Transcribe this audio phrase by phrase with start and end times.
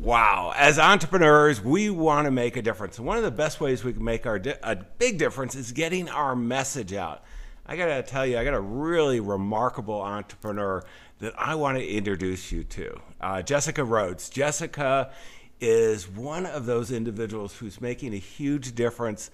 [0.00, 0.54] Wow.
[0.56, 2.96] As entrepreneurs, we want to make a difference.
[2.96, 5.72] And one of the best ways we can make our di- a big difference is
[5.72, 7.22] getting our message out.
[7.66, 10.82] I got to tell you, I got a really remarkable entrepreneur
[11.18, 14.30] that I want to introduce you to uh, Jessica Rhodes.
[14.30, 15.12] Jessica
[15.60, 19.30] is one of those individuals who's making a huge difference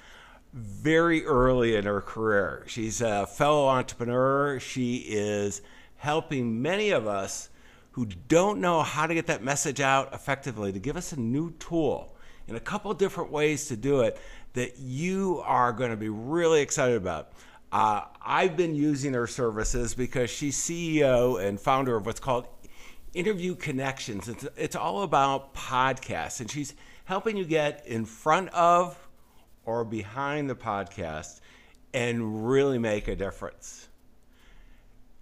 [0.52, 2.64] very early in her career.
[2.66, 4.58] She's a fellow entrepreneur.
[4.58, 5.62] She is
[5.98, 7.50] helping many of us
[7.96, 11.50] who don't know how to get that message out effectively to give us a new
[11.52, 12.14] tool
[12.46, 14.18] in a couple different ways to do it
[14.52, 17.32] that you are going to be really excited about.
[17.72, 22.46] Uh, I've been using her services because she's CEO and founder of what's called
[23.14, 24.28] Interview Connections.
[24.28, 26.74] It's, it's all about podcasts, and she's
[27.06, 29.08] helping you get in front of
[29.64, 31.40] or behind the podcast
[31.94, 33.85] and really make a difference.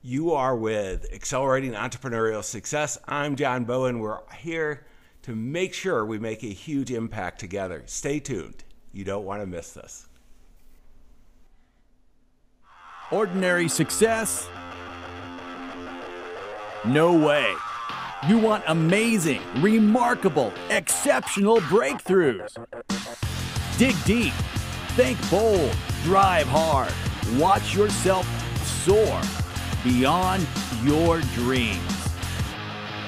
[0.06, 2.98] You are with Accelerating Entrepreneurial Success.
[3.08, 4.00] I'm John Bowen.
[4.00, 4.84] We're here
[5.22, 7.84] to make sure we make a huge impact together.
[7.86, 8.64] Stay tuned.
[8.92, 10.06] You don't want to miss this.
[13.10, 14.46] Ordinary success?
[16.84, 17.54] No way.
[18.28, 22.54] You want amazing, remarkable, exceptional breakthroughs.
[23.78, 24.34] Dig deep,
[24.98, 26.92] think bold, drive hard,
[27.40, 28.28] watch yourself
[28.84, 29.22] soar
[29.84, 30.44] beyond
[30.82, 31.78] your dreams.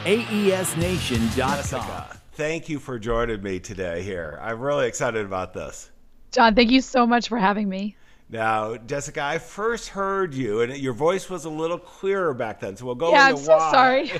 [0.05, 1.57] AESNation.com.
[1.57, 4.39] Jessica, thank you for joining me today here.
[4.43, 5.91] I'm really excited about this.
[6.31, 7.97] John, thank you so much for having me.
[8.29, 12.77] Now, Jessica, I first heard you, and your voice was a little clearer back then.
[12.77, 13.71] So we'll go yeah, into I'm so why.
[13.71, 14.13] sorry.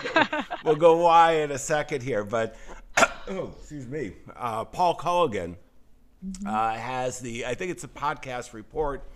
[0.65, 2.57] we'll go why in a second here, but
[3.29, 4.13] oh, excuse me.
[4.35, 5.57] Uh, Paul Colligan
[6.25, 6.47] mm-hmm.
[6.47, 9.11] uh, has the, I think it's a podcast report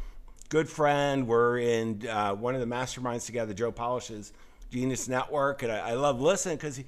[0.51, 1.29] good friend.
[1.29, 4.33] We're in uh, one of the masterminds together, Joe Polish's
[4.73, 6.83] Genius Network, and I, I love listening because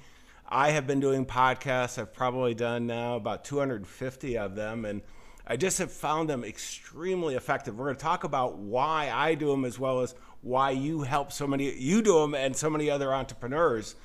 [0.49, 1.97] I have been doing podcasts.
[1.97, 5.01] I've probably done now about 250 of them, and
[5.47, 7.77] I just have found them extremely effective.
[7.77, 11.31] We're going to talk about why I do them as well as why you help
[11.31, 13.95] so many you do them and so many other entrepreneurs.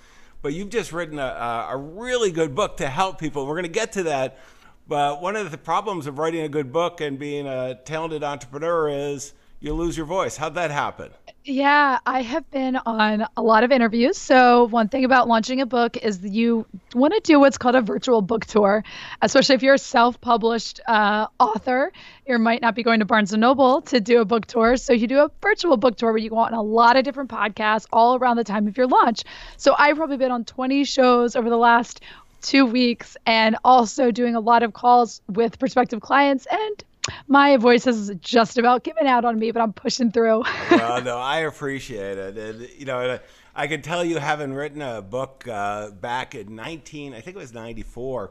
[0.40, 3.44] But you've just written a, a really good book to help people.
[3.44, 4.38] We're going to get to that.
[4.86, 8.88] But one of the problems of writing a good book and being a talented entrepreneur
[8.88, 10.36] is you lose your voice.
[10.36, 11.10] How'd that happen?
[11.44, 14.18] Yeah, I have been on a lot of interviews.
[14.18, 17.80] So, one thing about launching a book is you want to do what's called a
[17.80, 18.84] virtual book tour,
[19.22, 21.90] especially if you're a self published uh, author.
[22.26, 24.76] You might not be going to Barnes and Noble to do a book tour.
[24.76, 27.30] So, you do a virtual book tour where you go on a lot of different
[27.30, 29.24] podcasts all around the time of your launch.
[29.56, 32.02] So, I've probably been on 20 shows over the last
[32.42, 36.84] two weeks and also doing a lot of calls with prospective clients and
[37.26, 40.44] my voice has just about given out on me, but I'm pushing through.
[40.70, 43.18] well, no, I appreciate it, and you know,
[43.54, 47.40] I can tell you, having written a book uh, back in 19, I think it
[47.40, 48.30] was 94,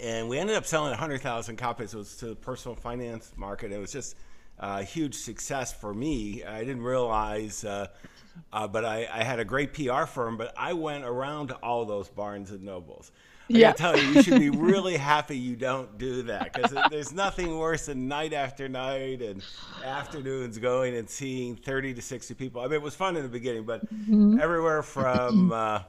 [0.00, 1.94] and we ended up selling 100,000 copies.
[1.94, 3.72] It was to the personal finance market.
[3.72, 4.16] It was just
[4.58, 6.44] a huge success for me.
[6.44, 7.64] I didn't realize.
[7.64, 7.88] Uh,
[8.52, 11.84] uh, but I, I, had a great PR firm, but I went around to all
[11.84, 13.12] those Barnes and Nobles.
[13.52, 13.72] I yeah.
[13.72, 17.86] tell you, you should be really happy you don't do that because there's nothing worse
[17.86, 19.42] than night after night and
[19.84, 22.62] afternoons going and seeing 30 to 60 people.
[22.62, 24.40] I mean, it was fun in the beginning, but mm-hmm.
[24.40, 25.82] everywhere from uh,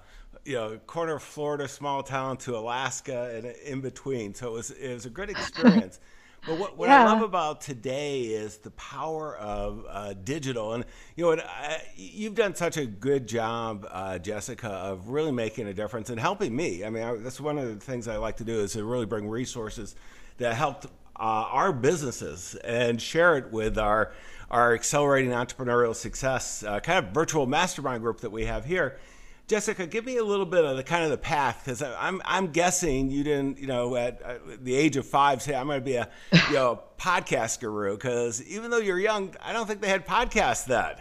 [0.46, 4.34] you know corner of Florida, small town, to Alaska and in between.
[4.34, 6.00] So it was it was a good experience.
[6.46, 7.04] But what, what yeah.
[7.04, 10.84] I love about today is the power of uh, digital, and
[11.16, 15.74] you know, I, you've done such a good job, uh, Jessica, of really making a
[15.74, 16.84] difference and helping me.
[16.84, 19.06] I mean, I, that's one of the things I like to do is to really
[19.06, 19.96] bring resources
[20.38, 24.12] that help uh, our businesses and share it with our
[24.52, 29.00] our accelerating entrepreneurial success uh, kind of virtual mastermind group that we have here
[29.48, 32.48] Jessica, give me a little bit of the kind of the path because I'm I'm
[32.48, 35.86] guessing you didn't you know at, at the age of five say I'm going to
[35.86, 36.10] be a
[36.48, 40.66] you know podcast guru because even though you're young, I don't think they had podcasts
[40.66, 40.96] then.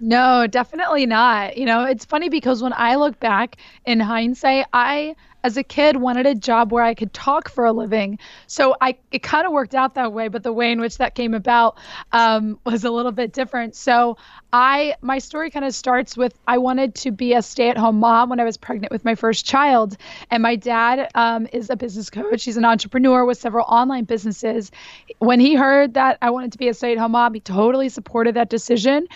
[0.00, 1.56] No, definitely not.
[1.56, 5.96] You know, it's funny because when I look back in hindsight, I as a kid
[5.96, 8.18] wanted a job where I could talk for a living.
[8.46, 11.14] So I it kind of worked out that way, but the way in which that
[11.14, 11.78] came about
[12.12, 13.74] um, was a little bit different.
[13.74, 14.16] So
[14.52, 18.40] I my story kind of starts with I wanted to be a stay-at-home mom when
[18.40, 19.96] I was pregnant with my first child,
[20.30, 22.44] and my dad um, is a business coach.
[22.44, 24.70] He's an entrepreneur with several online businesses.
[25.18, 28.48] When he heard that I wanted to be a stay-at-home mom, he totally supported that
[28.50, 29.06] decision.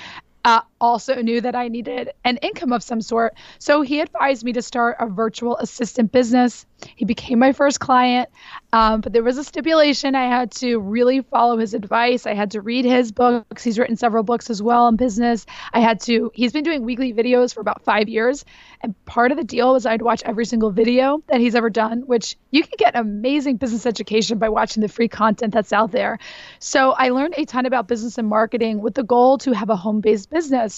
[0.45, 3.35] Uh, also knew that I needed an income of some sort.
[3.59, 6.67] So he advised me to start a virtual assistant business.
[6.97, 8.29] He became my first client,
[8.73, 10.17] um, but there was a stipulation.
[10.17, 12.27] I had to really follow his advice.
[12.27, 13.63] I had to read his books.
[13.63, 15.47] He's written several books as well on business.
[15.73, 18.45] I had to, he's been doing weekly videos for about five years.
[18.81, 22.01] And part of the deal was I'd watch every single video that he's ever done,
[22.01, 26.19] which you can get amazing business education by watching the free content that's out there.
[26.59, 29.77] So I learned a ton about business and marketing with the goal to have a
[29.77, 30.72] home based business.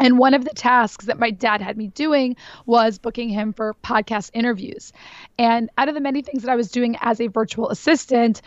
[0.00, 3.74] And one of the tasks that my dad had me doing was booking him for
[3.84, 4.92] podcast interviews.
[5.38, 8.40] And out of the many things that I was doing as a virtual assistant,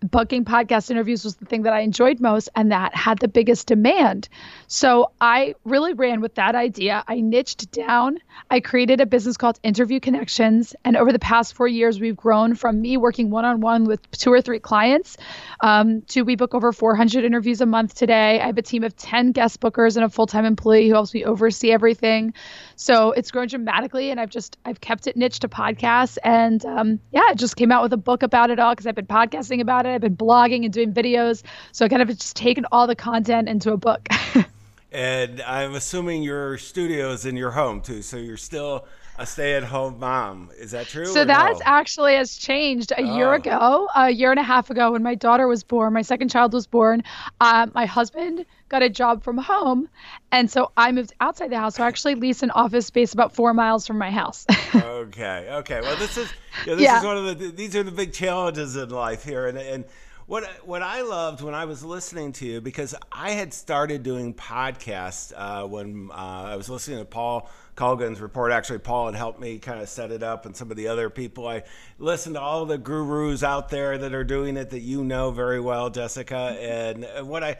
[0.00, 3.66] booking podcast interviews was the thing that I enjoyed most and that had the biggest
[3.66, 4.28] demand.
[4.68, 7.02] So I really ran with that idea.
[7.08, 8.18] I niched down.
[8.50, 10.74] I created a business called Interview Connections.
[10.84, 14.08] And over the past four years, we've grown from me working one on one with
[14.12, 15.16] two or three clients
[15.60, 18.40] um, to we book over 400 interviews a month today.
[18.40, 21.12] I have a team of 10 guest bookers and a full time employee who helps
[21.12, 22.34] me oversee everything.
[22.76, 24.10] So it's grown dramatically.
[24.10, 26.18] And I've just, I've kept it niche to podcasts.
[26.22, 28.94] And um, yeah, I just came out with a book about it all because I've
[28.94, 29.87] been podcasting about it.
[29.94, 31.42] I've been blogging and doing videos.
[31.72, 34.08] So I kind of just taken all the content into a book.
[34.90, 38.02] and I'm assuming your studio is in your home too.
[38.02, 38.86] So you're still
[39.18, 40.48] a stay-at-home mom.
[40.56, 41.06] Is that true?
[41.06, 41.64] So that's no?
[41.66, 43.16] actually has changed a oh.
[43.16, 45.92] year ago, a year and a half ago, when my daughter was born.
[45.92, 47.02] My second child was born.
[47.40, 49.88] Um, my husband got a job from home,
[50.30, 51.74] and so I moved outside the house.
[51.74, 54.46] So I actually leased an office space about four miles from my house.
[54.74, 55.80] okay, okay.
[55.80, 56.32] Well, this is
[56.64, 56.98] you know, this yeah.
[56.98, 59.84] is one of the these are the big challenges in life here, and and
[60.28, 64.34] what what I loved when I was listening to you because I had started doing
[64.34, 68.52] podcasts uh, when uh, I was listening to Paul Colligan's report.
[68.52, 71.08] Actually, Paul had helped me kind of set it up, and some of the other
[71.08, 71.48] people.
[71.48, 71.62] I
[71.98, 75.60] listened to all the gurus out there that are doing it that you know very
[75.60, 76.36] well, Jessica.
[76.60, 77.56] And what I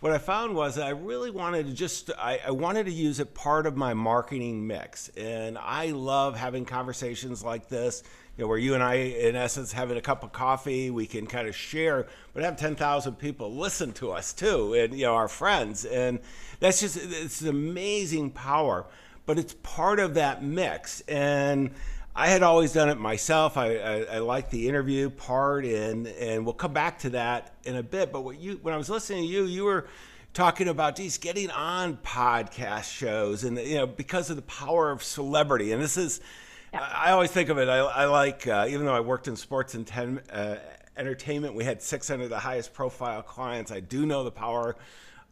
[0.00, 3.32] what I found was I really wanted to just I, I, wanted to use it
[3.32, 8.02] part of my marketing mix, and I love having conversations like this
[8.40, 11.26] you know, where you and I, in essence, having a cup of coffee, we can
[11.26, 15.28] kind of share, but have 10,000 people listen to us too, and, you know, our
[15.28, 15.84] friends.
[15.84, 16.20] And
[16.58, 18.86] that's just, it's amazing power,
[19.26, 21.02] but it's part of that mix.
[21.02, 21.72] And
[22.16, 23.58] I had always done it myself.
[23.58, 27.76] I, I, I like the interview part, and, and we'll come back to that in
[27.76, 28.10] a bit.
[28.10, 29.86] But what you, when I was listening to you, you were,
[30.32, 35.02] talking about geez, getting on podcast shows and you know because of the power of
[35.02, 36.20] celebrity and this is
[36.72, 36.80] yeah.
[36.80, 37.68] I always think of it.
[37.68, 40.56] I, I like, uh, even though I worked in sports and ten, uh,
[40.96, 43.72] entertainment, we had 600 of the highest profile clients.
[43.72, 44.76] I do know the power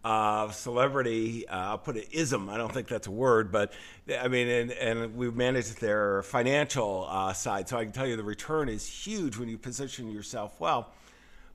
[0.04, 1.46] of celebrity.
[1.48, 2.48] Uh, I'll put it ism.
[2.48, 3.72] I don't think that's a word, but
[4.18, 7.68] I mean, and, and we managed their financial uh, side.
[7.68, 10.92] So I can tell you the return is huge when you position yourself well.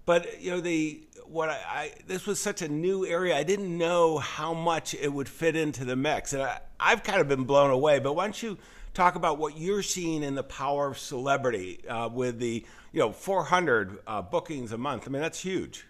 [0.05, 3.37] But you know the what I, I, this was such a new area.
[3.37, 7.21] I didn't know how much it would fit into the mix, and I, I've kind
[7.21, 7.99] of been blown away.
[7.99, 8.57] But once you
[8.93, 13.11] talk about what you're seeing in the power of celebrity uh, with the you know
[13.11, 15.07] 400 uh, bookings a month.
[15.07, 15.85] I mean, that's huge.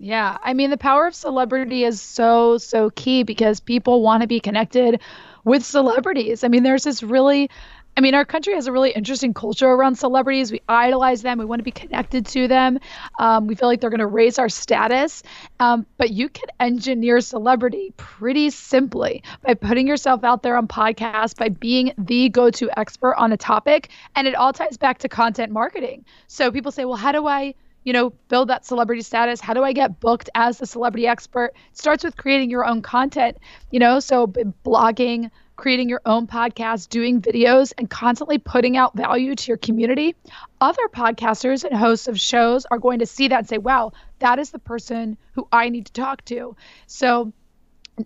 [0.00, 4.28] Yeah, I mean, the power of celebrity is so so key because people want to
[4.28, 5.00] be connected
[5.44, 6.44] with celebrities.
[6.44, 7.50] I mean, there's this really
[7.98, 10.52] I mean, our country has a really interesting culture around celebrities.
[10.52, 11.36] We idolize them.
[11.36, 12.78] We want to be connected to them.
[13.18, 15.24] Um, we feel like they're going to raise our status.
[15.58, 21.36] Um, but you can engineer celebrity pretty simply by putting yourself out there on podcasts,
[21.36, 23.88] by being the go to expert on a topic.
[24.14, 26.04] And it all ties back to content marketing.
[26.28, 27.56] So people say, well, how do I?
[27.84, 29.40] you know, build that celebrity status?
[29.40, 31.52] How do I get booked as the celebrity expert?
[31.70, 33.38] It starts with creating your own content,
[33.70, 39.34] you know, so blogging, creating your own podcast, doing videos, and constantly putting out value
[39.34, 40.14] to your community,
[40.60, 44.38] other podcasters and hosts of shows are going to see that and say, wow, that
[44.38, 46.56] is the person who I need to talk to.
[46.86, 47.32] So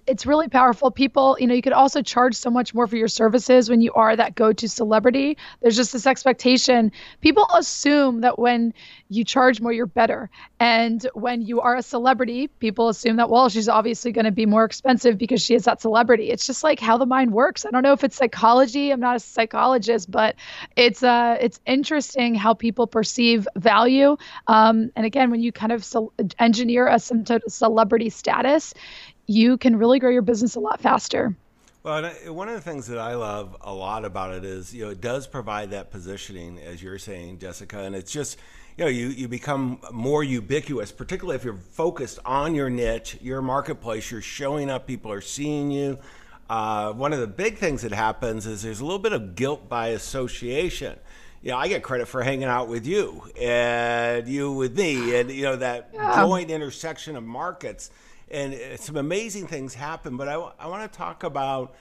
[0.07, 0.91] it's really powerful.
[0.91, 3.93] People, you know, you could also charge so much more for your services when you
[3.95, 5.37] are that go to celebrity.
[5.61, 6.93] There's just this expectation.
[7.21, 8.75] People assume that when
[9.09, 10.31] you charge more, you're better.
[10.59, 14.47] And when you are a celebrity, people assume that, well, she's obviously going to be
[14.47, 16.31] more expensive because she is that celebrity.
[16.31, 17.67] It's just like how the mind works.
[17.67, 18.91] I don't know if it's psychology.
[18.91, 20.37] I'm not a psychologist, but
[20.77, 24.17] it's uh, it's interesting how people perceive value.
[24.47, 28.75] Um, and again, when you kind of ce- engineer a some celebrity status,
[29.27, 31.37] you can really grow your business a lot faster.
[31.83, 34.91] Well, one of the things that I love a lot about it is, you know,
[34.91, 38.39] it does provide that positioning, as you're saying, Jessica, and it's just,
[38.77, 43.43] you know, you, you become more ubiquitous, particularly if you're focused on your niche, your
[43.43, 45.99] marketplace, you're showing up, people are seeing you.
[46.49, 49.69] Uh, one of the big things that happens is there's a little bit of guilt
[49.69, 50.97] by association.
[51.43, 55.31] You know, I get credit for hanging out with you and you with me, and
[55.31, 56.23] you know that yeah.
[56.23, 57.91] joint intersection of markets
[58.33, 60.17] and uh, some amazing things happen.
[60.17, 61.75] But I, I want to talk about,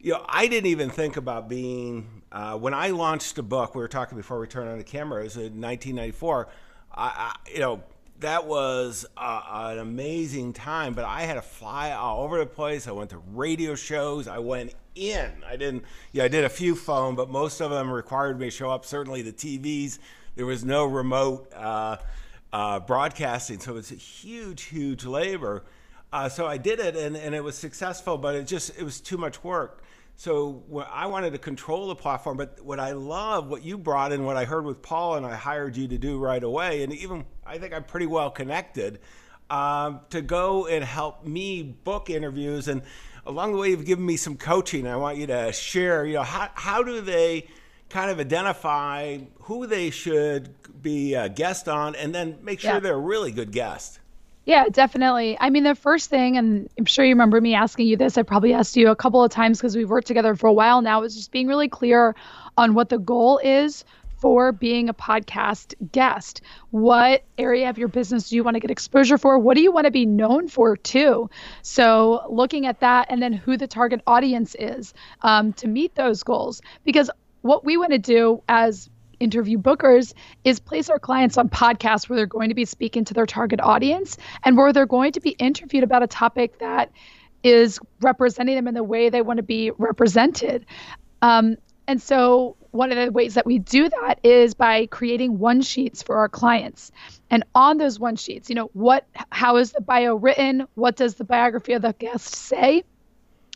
[0.00, 3.74] you know, I didn't even think about being uh, when I launched a book.
[3.74, 5.20] We were talking before we turned on the camera.
[5.20, 6.48] It was in 1994.
[6.94, 7.82] I, I you know
[8.20, 10.94] that was uh, an amazing time.
[10.94, 12.88] But I had to fly all over the place.
[12.88, 14.28] I went to radio shows.
[14.28, 15.30] I went in.
[15.46, 15.84] I didn't.
[16.12, 18.84] Yeah, I did a few phone, but most of them required me to show up.
[18.84, 19.98] Certainly the TVs.
[20.34, 21.96] There was no remote uh,
[22.52, 25.64] uh, broadcasting, so it's a huge, huge labor.
[26.12, 29.00] Uh, so I did it, and, and it was successful, but it just it was
[29.00, 29.82] too much work.
[30.18, 34.24] So I wanted to control the platform, but what I love, what you brought in,
[34.24, 37.26] what I heard with Paul, and I hired you to do right away, and even
[37.44, 39.00] I think I'm pretty well connected
[39.50, 42.66] um, to go and help me book interviews.
[42.68, 42.80] And
[43.26, 44.86] along the way, you've given me some coaching.
[44.86, 46.06] I want you to share.
[46.06, 47.48] You know, how how do they
[47.90, 52.80] kind of identify who they should be a guest on, and then make sure yeah.
[52.80, 54.00] they're a really good guest.
[54.46, 55.36] Yeah, definitely.
[55.40, 58.22] I mean, the first thing, and I'm sure you remember me asking you this, I
[58.22, 61.02] probably asked you a couple of times because we've worked together for a while now,
[61.02, 62.14] is just being really clear
[62.56, 63.84] on what the goal is
[64.18, 66.42] for being a podcast guest.
[66.70, 69.36] What area of your business do you want to get exposure for?
[69.36, 71.28] What do you want to be known for, too?
[71.62, 76.22] So, looking at that and then who the target audience is um, to meet those
[76.22, 76.62] goals.
[76.84, 77.10] Because
[77.42, 78.88] what we want to do as
[79.20, 83.14] interview bookers is place our clients on podcasts where they're going to be speaking to
[83.14, 86.90] their target audience and where they're going to be interviewed about a topic that
[87.42, 90.66] is representing them in the way they want to be represented.
[91.22, 91.56] Um,
[91.88, 96.02] and so, one of the ways that we do that is by creating one sheets
[96.02, 96.92] for our clients.
[97.30, 100.66] And on those one sheets, you know, what, how is the bio written?
[100.74, 102.84] What does the biography of the guest say?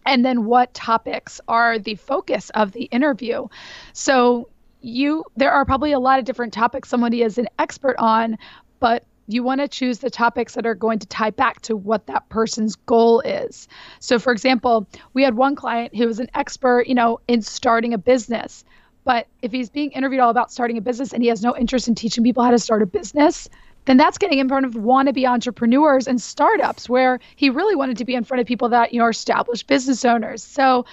[0.06, 3.48] And then what topics are the focus of the interview?
[3.92, 4.48] So,
[4.80, 8.38] you there are probably a lot of different topics somebody is an expert on,
[8.78, 12.06] but you want to choose the topics that are going to tie back to what
[12.06, 13.68] that person's goal is.
[14.00, 17.94] So for example, we had one client who was an expert, you know, in starting
[17.94, 18.64] a business.
[19.04, 21.88] But if he's being interviewed all about starting a business and he has no interest
[21.88, 23.48] in teaching people how to start a business,
[23.86, 28.04] then that's getting in front of wannabe entrepreneurs and startups where he really wanted to
[28.04, 30.42] be in front of people that, you know, are established business owners.
[30.42, 30.84] So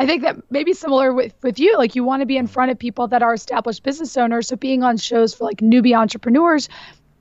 [0.00, 2.70] I think that maybe similar with, with you, like you want to be in front
[2.70, 4.48] of people that are established business owners.
[4.48, 6.70] So being on shows for like newbie entrepreneurs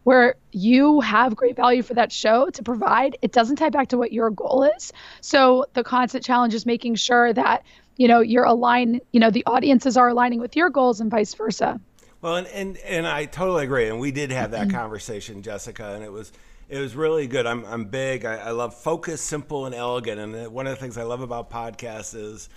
[0.05, 3.97] where you have great value for that show to provide, it doesn't tie back to
[3.97, 4.93] what your goal is.
[5.19, 7.65] So the constant challenge is making sure that,
[7.97, 11.33] you know, you're aligned, you know, the audiences are aligning with your goals and vice
[11.33, 11.81] versa.
[12.21, 13.89] Well, and, and, and I totally agree.
[13.89, 14.77] And we did have that mm-hmm.
[14.77, 16.31] conversation, Jessica, and it was,
[16.69, 17.45] it was really good.
[17.45, 18.25] I'm, I'm big.
[18.25, 20.19] I, I love focus, simple, and elegant.
[20.19, 22.49] And one of the things I love about podcasts is,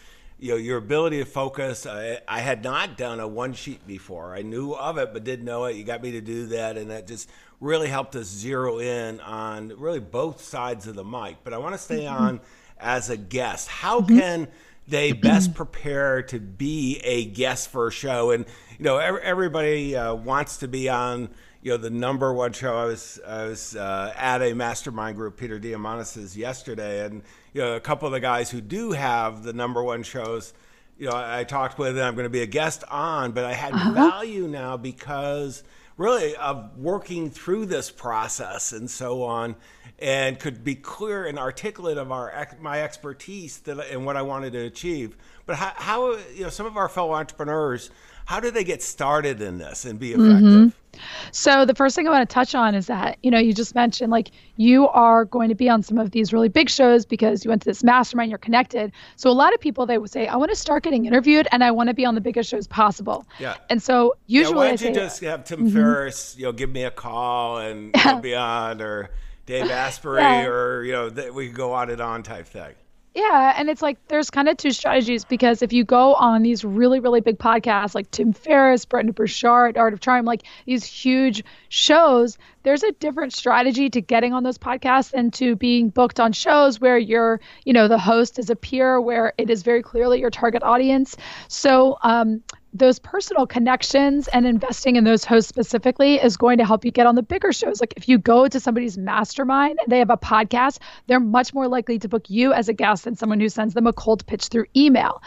[0.43, 4.35] you know your ability to focus I, I, had not done a one sheet before
[4.35, 6.91] i knew of it but didn't know it you got me to do that and
[6.91, 11.55] that just really helped us zero in on really both sides of the mic but
[11.55, 12.25] i want to stay mm-hmm.
[12.25, 12.41] on
[12.81, 14.19] as a guest how mm-hmm.
[14.19, 14.49] can
[14.89, 18.45] they best prepare to be a guest for a show and
[18.79, 21.29] you know everybody uh, wants to be on
[21.63, 25.37] you know the number one show i was i was uh, at a mastermind group
[25.37, 29.53] peter diamandis's yesterday and you know, a couple of the guys who do have the
[29.53, 30.55] number one shows,
[30.99, 33.45] you know, I, I talked with and I'm going to be a guest on, but
[33.45, 33.93] I had uh-huh.
[33.93, 35.63] value now because
[35.97, 39.55] really of working through this process and so on
[39.99, 44.55] and could be clear and articulate of our my expertise that and what I wanted
[44.55, 45.17] to achieve.
[45.45, 47.91] But how, how you know some of our fellow entrepreneurs
[48.25, 50.81] how do they get started in this and be effective?
[51.31, 53.75] So the first thing I want to touch on is that, you know, you just
[53.75, 57.45] mentioned like you are going to be on some of these really big shows because
[57.45, 58.93] you went to this mastermind, you're connected.
[59.17, 61.65] So a lot of people they would say, I want to start getting interviewed and
[61.65, 63.27] I want to be on the biggest shows possible.
[63.39, 63.57] Yeah.
[63.71, 65.77] And so usually yeah, why don't say, you just have Tim mm-hmm.
[65.77, 69.11] Ferriss, you know, give me a call and go beyond or
[69.47, 70.47] Dave Asprey yeah.
[70.47, 72.75] or, you know, th- we could go on and on type thing.
[73.15, 76.65] Yeah, and it's like there's kind of two strategies because if you go on these
[76.65, 81.45] really, really big podcasts like Tim Ferriss, Brendon Burchard, Art of Charm, like these huge
[81.69, 86.33] shows, there's a different strategy to getting on those podcasts and to being booked on
[86.33, 90.19] shows where you're, you know, the host is a peer, where it is very clearly
[90.19, 91.15] your target audience.
[91.49, 96.85] So um, those personal connections and investing in those hosts specifically is going to help
[96.85, 97.81] you get on the bigger shows.
[97.81, 101.69] Like if you go to somebody's mastermind and they have a podcast, they're much more
[101.69, 104.47] likely to book you as a guest than someone who sends them a cold pitch
[104.47, 105.23] through email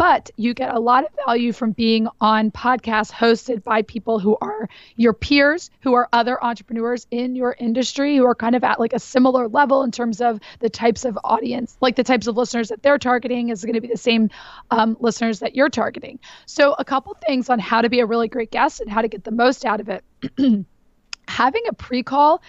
[0.00, 4.34] but you get a lot of value from being on podcasts hosted by people who
[4.40, 4.66] are
[4.96, 8.94] your peers, who are other entrepreneurs in your industry, who are kind of at like
[8.94, 12.70] a similar level in terms of the types of audience, like the types of listeners
[12.70, 14.30] that they're targeting is going to be the same
[14.70, 16.18] um, listeners that you're targeting.
[16.46, 19.08] So, a couple things on how to be a really great guest and how to
[19.08, 20.02] get the most out of it.
[21.28, 22.40] Having a pre call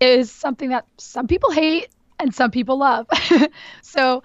[0.00, 1.88] is something that some people hate
[2.20, 3.08] and some people love.
[3.82, 4.22] so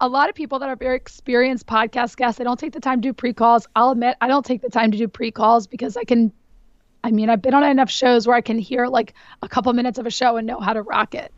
[0.00, 3.00] a lot of people that are very experienced podcast guests, they don't take the time
[3.00, 3.66] to do pre-calls.
[3.74, 6.32] I'll admit I don't take the time to do pre-calls because I can
[7.04, 9.98] I mean, I've been on enough shows where I can hear like a couple minutes
[9.98, 11.32] of a show and know how to rock it.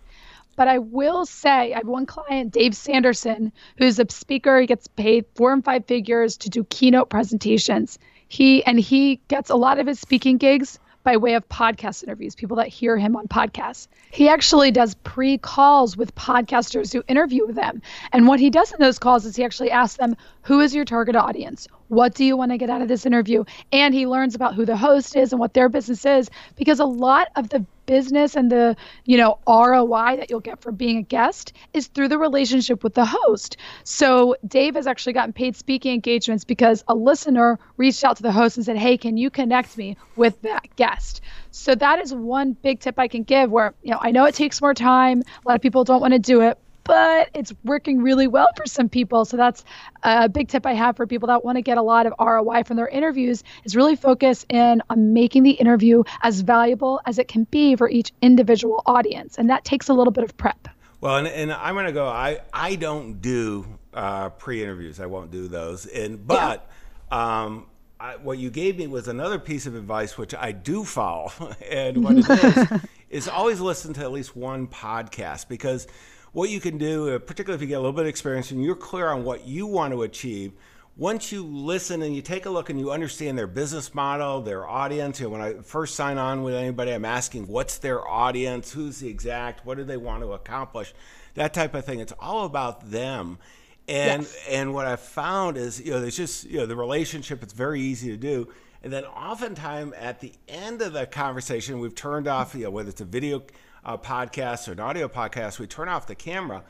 [0.57, 4.59] But I will say, I have one client, Dave Sanderson, who's a speaker.
[4.61, 7.99] He gets paid four and five figures to do keynote presentations.
[8.29, 12.35] He and he gets a lot of his speaking gigs by way of podcast interviews,
[12.35, 13.89] people that hear him on podcasts.
[14.11, 17.81] He actually does pre calls with podcasters who interview them.
[18.13, 20.85] And what he does in those calls is he actually asks them, Who is your
[20.85, 21.67] target audience?
[21.89, 23.45] What do you want to get out of this interview?
[23.73, 26.85] And he learns about who the host is and what their business is because a
[26.85, 31.03] lot of the business and the, you know, ROI that you'll get from being a
[31.03, 33.57] guest is through the relationship with the host.
[33.83, 38.31] So Dave has actually gotten paid speaking engagements because a listener reached out to the
[38.31, 42.53] host and said, "Hey, can you connect me with that guest?" So that is one
[42.53, 45.23] big tip I can give where, you know, I know it takes more time.
[45.45, 48.67] A lot of people don't want to do it, but it's working really well for
[48.67, 49.27] some people.
[49.27, 49.63] So that's
[50.03, 52.65] a big tip I have for people that want to get a lot of ROI
[52.65, 57.29] from their interviews is really focus in on making the interview as valuable as it
[57.29, 59.37] can be for each individual audience.
[59.37, 60.67] And that takes a little bit of prep.
[61.03, 64.99] Well, and, and I'm going to go, I, I don't do uh, pre-interviews.
[64.99, 65.85] I won't do those.
[65.85, 66.67] And, but,
[67.13, 67.43] yeah.
[67.45, 67.67] um,
[68.01, 71.33] I, what you gave me was another piece of advice, which I do follow.
[71.71, 72.81] and what it is,
[73.11, 75.87] is always listen to at least one podcast because
[76.33, 78.63] what you can do, uh, particularly if you get a little bit of experience and
[78.63, 80.53] you're clear on what you want to achieve,
[80.97, 84.67] once you listen and you take a look and you understand their business model, their
[84.67, 88.73] audience, you know, when I first sign on with anybody, I'm asking what's their audience,
[88.73, 90.93] who's the exact, what do they want to accomplish,
[91.35, 92.01] that type of thing.
[92.01, 93.39] It's all about them.
[93.87, 94.47] And yes.
[94.51, 97.81] and what I've found is, you know, there's just, you know, the relationship, it's very
[97.81, 98.49] easy to do.
[98.83, 102.89] And then oftentimes at the end of the conversation, we've turned off, you know, whether
[102.89, 103.45] it's a video
[103.89, 106.63] uh, podcast or an audio podcast, we turn off the camera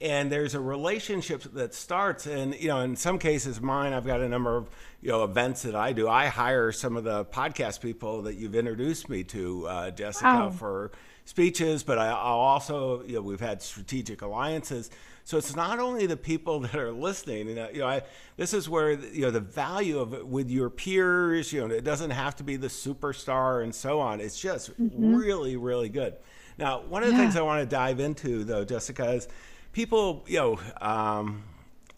[0.00, 4.20] and there's a relationship that starts and you know in some cases mine i've got
[4.20, 4.68] a number of
[5.00, 8.54] you know events that i do i hire some of the podcast people that you've
[8.54, 10.50] introduced me to uh, jessica oh.
[10.50, 10.92] for
[11.24, 14.88] speeches but I, will also you know we've had strategic alliances
[15.24, 18.02] so it's not only the people that are listening and you know I,
[18.36, 21.84] this is where you know the value of it with your peers you know it
[21.84, 25.16] doesn't have to be the superstar and so on it's just mm-hmm.
[25.16, 26.14] really really good
[26.58, 27.22] now, one of the yeah.
[27.22, 29.28] things I want to dive into, though, Jessica, is
[29.72, 31.44] people, you know, um,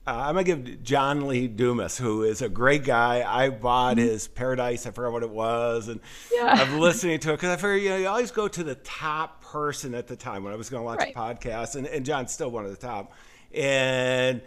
[0.06, 3.22] uh, I'm gonna give John Lee Dumas, who is a great guy.
[3.26, 4.06] I bought mm-hmm.
[4.06, 4.86] his Paradise.
[4.86, 6.00] I forgot what it was, and
[6.32, 6.56] yeah.
[6.58, 9.42] I'm listening to it because I figure you, know, you always go to the top
[9.42, 11.14] person at the time when I was going to launch right.
[11.14, 13.12] a podcast, and, and John's still one of the top.
[13.52, 14.40] And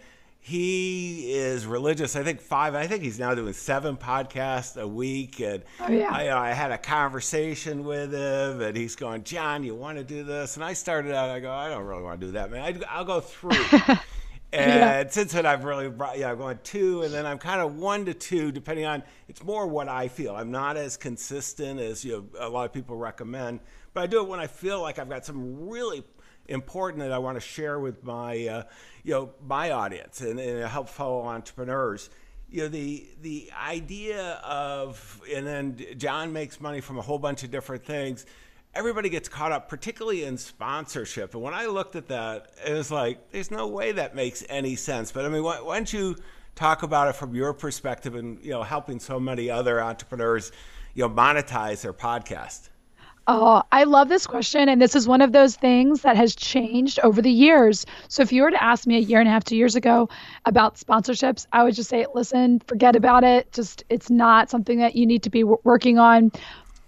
[0.46, 2.16] he is religious.
[2.16, 2.74] I think five.
[2.74, 5.40] I think he's now doing seven podcasts a week.
[5.40, 6.10] And oh, yeah.
[6.12, 10.22] I, I, had a conversation with him, and he's going, "John, you want to do
[10.22, 11.30] this?" And I started out.
[11.30, 12.84] I go, "I don't really want to do that, man.
[12.86, 13.52] I, will go through."
[14.52, 15.08] and yeah.
[15.08, 16.18] since then, I've really brought.
[16.18, 19.02] Yeah, I'm going two, and then I'm kind of one to two, depending on.
[19.28, 20.36] It's more what I feel.
[20.36, 23.60] I'm not as consistent as you know, a lot of people recommend,
[23.94, 26.04] but I do it when I feel like I've got some really
[26.48, 28.46] important that I want to share with my.
[28.46, 28.62] Uh,
[29.04, 32.10] you know my audience and, and help fellow entrepreneurs
[32.54, 37.42] you know the the idea of and then John makes money from a whole bunch
[37.42, 38.26] of different things.
[38.76, 41.34] Everybody gets caught up, particularly in sponsorship.
[41.34, 44.74] And when I looked at that, it was like, there's no way that makes any
[44.74, 45.12] sense.
[45.12, 46.16] But I mean, why, why don't you
[46.56, 50.52] talk about it from your perspective and you know helping so many other entrepreneurs,
[50.94, 52.68] you know, monetize their podcast?
[53.26, 54.68] Oh, I love this question.
[54.68, 57.86] And this is one of those things that has changed over the years.
[58.08, 60.08] So, if you were to ask me a year and a half, two years ago
[60.44, 63.50] about sponsorships, I would just say, listen, forget about it.
[63.52, 66.32] Just, it's not something that you need to be w- working on.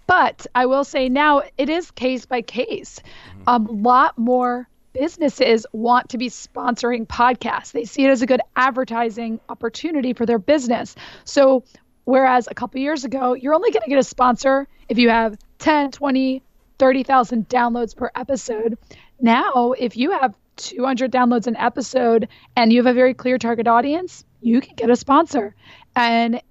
[0.05, 3.01] But I will say now it is case by case.
[3.29, 3.43] Mm-hmm.
[3.47, 8.41] A lot more businesses want to be sponsoring podcasts, they see it as a good
[8.55, 10.95] advertising opportunity for their business.
[11.23, 11.63] So,
[12.07, 15.37] whereas a couple years ago, you're only going to get a sponsor if you have
[15.59, 16.41] 10, 20,
[16.79, 18.77] 30,000 downloads per episode.
[19.19, 23.67] Now, if you have 200 downloads an episode and you have a very clear target
[23.67, 25.53] audience, you can get a sponsor
[25.97, 26.41] and,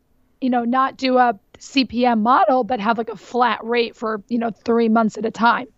[0.42, 4.38] you know, not do a CPM model, but have like a flat rate for, you
[4.38, 5.68] know, three months at a time.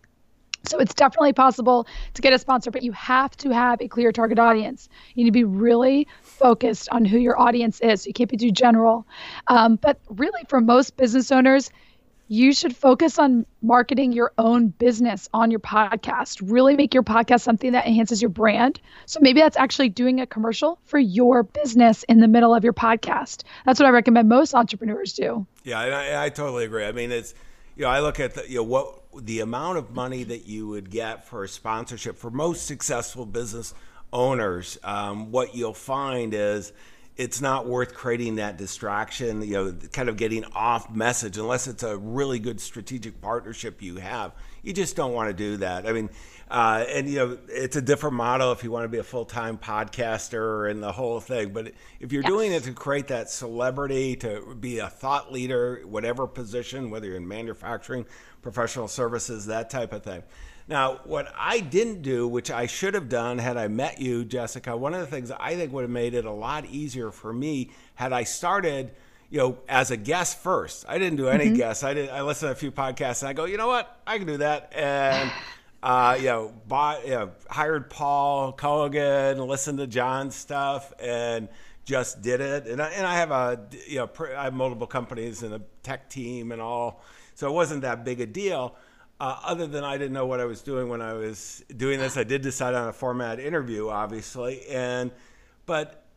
[0.68, 4.12] So it's definitely possible to get a sponsor, but you have to have a clear
[4.12, 4.88] target audience.
[5.14, 8.06] You need to be really focused on who your audience is.
[8.06, 9.06] You can't be too general.
[9.46, 11.70] Um, but really, for most business owners,
[12.28, 16.40] you should focus on marketing your own business on your podcast.
[16.44, 18.80] Really make your podcast something that enhances your brand.
[19.06, 22.74] So maybe that's actually doing a commercial for your business in the middle of your
[22.74, 23.44] podcast.
[23.64, 25.46] That's what I recommend most entrepreneurs do.
[25.64, 26.84] Yeah, I, I totally agree.
[26.84, 27.34] I mean, it's
[27.78, 30.66] you know, I look at the, you know what the amount of money that you
[30.66, 33.72] would get for a sponsorship for most successful business
[34.12, 34.78] owners.
[34.82, 36.72] Um, what you'll find is
[37.16, 41.84] it's not worth creating that distraction, you know, kind of getting off message unless it's
[41.84, 44.32] a really good strategic partnership you have.
[44.62, 45.86] You just don't want to do that.
[45.86, 46.10] I mean,
[46.50, 49.24] uh, and you know, it's a different model if you want to be a full
[49.24, 51.52] time podcaster and the whole thing.
[51.52, 52.30] But if you're yes.
[52.30, 57.16] doing it to create that celebrity, to be a thought leader, whatever position, whether you're
[57.16, 58.06] in manufacturing,
[58.42, 60.22] professional services, that type of thing.
[60.68, 64.76] Now, what I didn't do, which I should have done had I met you, Jessica,
[64.76, 67.70] one of the things I think would have made it a lot easier for me
[67.94, 68.92] had I started
[69.30, 70.86] you know, as a guest first.
[70.88, 71.56] I didn't do any mm-hmm.
[71.56, 71.84] guests.
[71.84, 72.08] I did.
[72.08, 74.38] I listened to a few podcasts and I go, you know what, I can do
[74.38, 74.72] that.
[74.74, 75.30] And
[75.82, 81.48] uh, you know, bought, you know, hired Paul Colligan, listened to John's stuff, and
[81.84, 82.66] just did it.
[82.66, 86.10] And I, and I have a, you know, I have multiple companies and a tech
[86.10, 87.02] team and all,
[87.34, 88.74] so it wasn't that big a deal.
[89.20, 92.16] Uh, other than I didn't know what I was doing when I was doing this,
[92.16, 95.10] I did decide on a format interview, obviously, and
[95.66, 96.07] but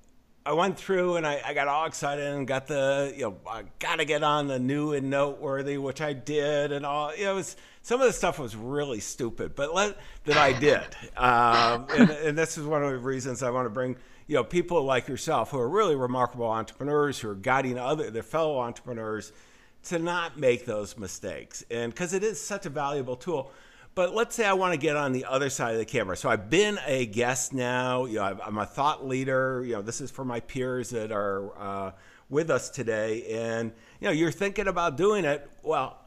[0.44, 3.64] I went through and I, I, got all excited and got the, you know, I
[3.78, 7.16] got to get on the new and noteworthy, which I did, and all.
[7.16, 10.54] You know, it was some of the stuff was really stupid, but let, that I
[10.54, 10.96] did.
[11.16, 14.44] Um, and, and, this is one of the reasons I want to bring, you know,
[14.44, 19.34] people like yourself who are really remarkable entrepreneurs who are guiding other their fellow entrepreneurs
[19.84, 23.52] to not make those mistakes, and because it is such a valuable tool.
[23.94, 26.16] But let's say I want to get on the other side of the camera.
[26.16, 28.06] So I've been a guest now.
[28.06, 29.64] You know, I'm a thought leader.
[29.66, 31.92] You know, this is for my peers that are uh,
[32.30, 35.50] with us today, and you know, you're thinking about doing it.
[35.64, 35.98] Well,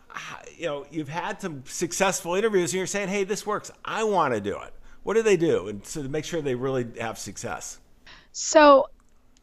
[0.57, 3.71] you know, you've had some successful interviews, and you're saying, "Hey, this works.
[3.85, 6.55] I want to do it." What do they do, and so to make sure they
[6.55, 7.79] really have success?
[8.33, 8.87] So,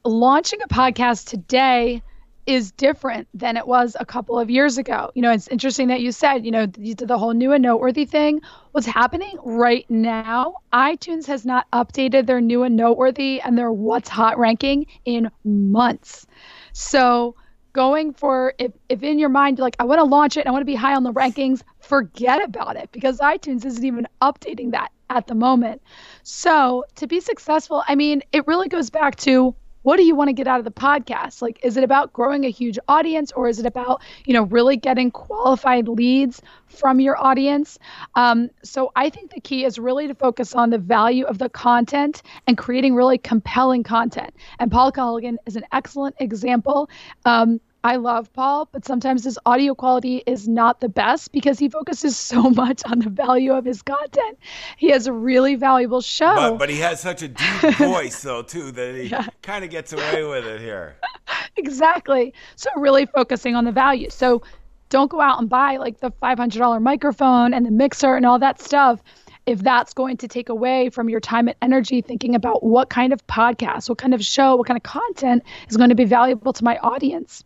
[0.03, 2.01] launching a podcast today
[2.45, 5.11] is different than it was a couple of years ago.
[5.13, 7.63] You know, it's interesting that you said, you know, you did the whole new and
[7.63, 8.41] noteworthy thing.
[8.71, 14.09] What's happening right now, iTunes has not updated their new and noteworthy and their what's
[14.09, 16.25] hot ranking in months.
[16.73, 17.35] So,
[17.73, 20.49] going for if, if in your mind you're like i want to launch it and
[20.49, 24.05] i want to be high on the rankings forget about it because itunes isn't even
[24.21, 25.81] updating that at the moment
[26.23, 30.29] so to be successful i mean it really goes back to what do you want
[30.29, 31.41] to get out of the podcast?
[31.41, 34.77] Like is it about growing a huge audience or is it about you know really
[34.77, 37.79] getting qualified leads from your audience?
[38.15, 41.49] Um, so i think the key is really to focus on the value of the
[41.49, 44.33] content and creating really compelling content.
[44.59, 46.89] And paul colligan is an excellent example.
[47.25, 51.67] Um, I love Paul, but sometimes his audio quality is not the best because he
[51.67, 54.37] focuses so much on the value of his content.
[54.77, 56.35] He has a really valuable show.
[56.35, 59.27] But, but he has such a deep voice, though, too, that he yeah.
[59.41, 60.97] kind of gets away with it here.
[61.57, 62.33] exactly.
[62.55, 64.09] So, really focusing on the value.
[64.11, 64.43] So,
[64.89, 68.61] don't go out and buy like the $500 microphone and the mixer and all that
[68.61, 69.01] stuff
[69.47, 73.11] if that's going to take away from your time and energy thinking about what kind
[73.11, 76.53] of podcast, what kind of show, what kind of content is going to be valuable
[76.53, 77.43] to my audience.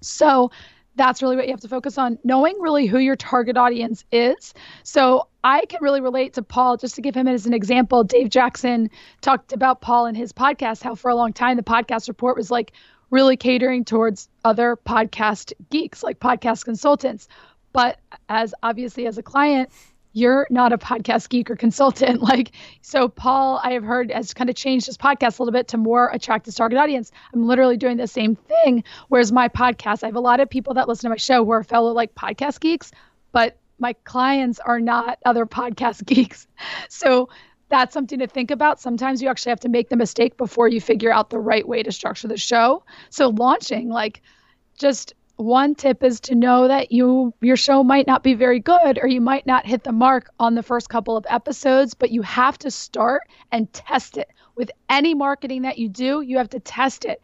[0.00, 0.50] So
[0.98, 4.52] that's really what you have to focus on knowing really who your target audience is.
[4.82, 8.04] So I can really relate to Paul, just to give him as an example.
[8.04, 12.08] Dave Jackson talked about Paul in his podcast, how for a long time the podcast
[12.08, 12.72] report was like
[13.10, 17.28] really catering towards other podcast geeks, like podcast consultants.
[17.72, 19.70] But as obviously as a client,
[20.12, 22.22] you're not a podcast geek or consultant.
[22.28, 25.68] Like, so Paul, I have heard has kind of changed his podcast a little bit
[25.68, 27.10] to more attract his target audience.
[27.32, 28.84] I'm literally doing the same thing.
[29.08, 31.50] Whereas my podcast, I have a lot of people that listen to my show who
[31.52, 32.92] are fellow like podcast geeks,
[33.32, 36.46] but my clients are not other podcast geeks.
[36.90, 37.30] So
[37.68, 38.80] that's something to think about.
[38.80, 41.82] Sometimes you actually have to make the mistake before you figure out the right way
[41.82, 42.84] to structure the show.
[43.10, 44.22] So launching, like,
[44.78, 48.98] just one tip is to know that you your show might not be very good
[49.00, 52.22] or you might not hit the mark on the first couple of episodes but you
[52.22, 53.22] have to start
[53.52, 54.28] and test it.
[54.56, 57.22] With any marketing that you do you have to test it.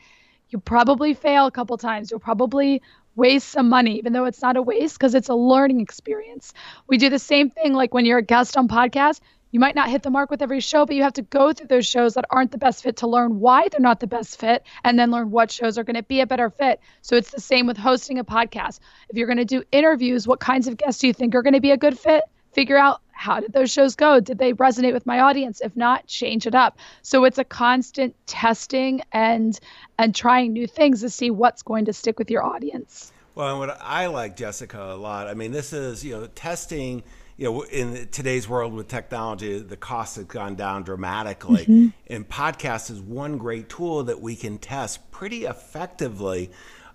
[0.48, 2.12] You probably fail a couple times.
[2.12, 2.83] You'll probably
[3.16, 6.55] waste some money even though it's not a waste because it's a learning experience.
[6.87, 9.20] We do the same thing like when you're a guest on podcast
[9.55, 11.69] you might not hit the mark with every show, but you have to go through
[11.69, 14.64] those shows that aren't the best fit to learn why they're not the best fit
[14.83, 16.81] and then learn what shows are going to be a better fit.
[17.03, 18.81] So it's the same with hosting a podcast.
[19.09, 21.55] If you're going to do interviews, what kinds of guests do you think are going
[21.55, 22.25] to be a good fit?
[22.51, 24.19] Figure out how did those shows go?
[24.19, 25.61] Did they resonate with my audience?
[25.61, 26.77] If not, change it up.
[27.03, 29.57] So it's a constant testing and
[30.01, 33.12] and trying new things to see what's going to stick with your audience.
[33.37, 35.29] Well, and what I like Jessica a lot.
[35.29, 37.05] I mean, this is, you know, testing
[37.37, 41.62] you know, in today's world with technology, the cost has gone down dramatically.
[41.62, 41.88] Mm-hmm.
[42.07, 46.51] And podcast is one great tool that we can test pretty effectively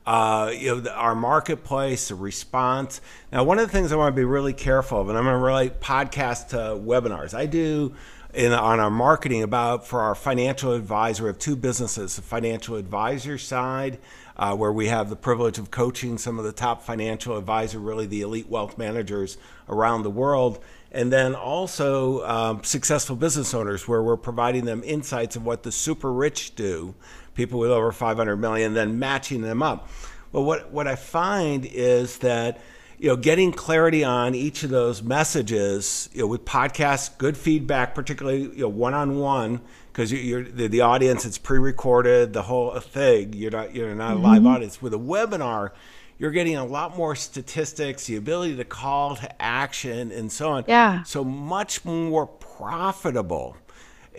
[0.09, 2.99] uh, you know, the, our marketplace, the response.
[3.31, 5.35] Now, one of the things I want to be really careful of, and I'm going
[5.35, 7.35] to relate podcast to webinars.
[7.35, 7.93] I do
[8.33, 11.23] in, on our marketing about for our financial advisor.
[11.23, 13.99] We have two businesses: the financial advisor side,
[14.39, 18.05] uh, where we have the privilege of coaching some of the top financial advisor, really
[18.05, 20.63] the elite wealth managers around the world.
[20.93, 25.73] And then also um, successful business owners, where we're providing them insights of what the
[25.73, 26.95] super rich do
[27.35, 29.89] people with over 500 million, then matching them up.
[30.31, 32.61] Well, what, what I find is that
[32.99, 37.95] you know, getting clarity on each of those messages, you know, with podcasts, good feedback,
[37.95, 43.31] particularly you know, one-on-one, because you're, the, the, audience, it's pre-recorded, the whole thing.
[43.33, 44.25] You're not you're not mm-hmm.
[44.25, 44.81] a live audience.
[44.81, 45.71] With a webinar,
[46.17, 50.65] you're getting a lot more statistics, the ability to call to action, and so on.
[50.67, 51.03] Yeah.
[51.03, 53.55] So much more profitable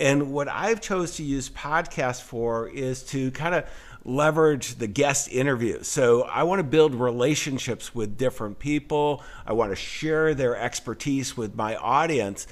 [0.00, 3.64] and what I've chose to use podcasts for is to kind of
[4.04, 5.88] leverage the guest interviews.
[5.88, 9.22] So I want to build relationships with different people.
[9.46, 12.46] I want to share their expertise with my audience.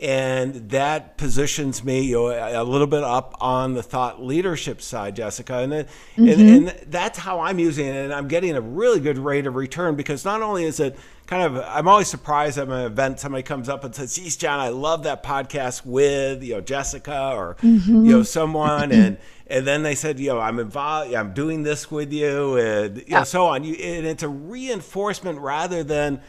[0.00, 5.16] And that positions me you know, a little bit up on the thought leadership side,
[5.16, 5.58] Jessica.
[5.58, 6.28] And, mm-hmm.
[6.28, 7.96] and, and that's how I'm using it.
[7.96, 11.42] And I'm getting a really good rate of return because not only is it kind
[11.42, 14.68] of I'm always surprised at an event somebody comes up and says, "Geez, John, I
[14.68, 18.04] love that podcast with you know Jessica or mm-hmm.
[18.04, 21.14] you know someone," and and then they said, "You know, I'm involved.
[21.14, 23.18] I'm doing this with you, and you yeah.
[23.18, 26.20] know, so on." You and it's a reinforcement rather than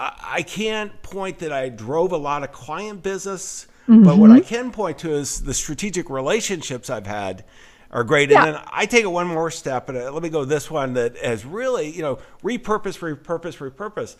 [0.00, 4.04] I, I can't point that I drove a lot of client business, mm-hmm.
[4.04, 7.44] but what I can point to is the strategic relationships I've had
[7.90, 8.30] are great.
[8.30, 8.44] Yeah.
[8.44, 10.94] And then I take it one more step, and uh, let me go this one
[10.94, 14.16] that has really, you know, repurpose, repurpose, repurpose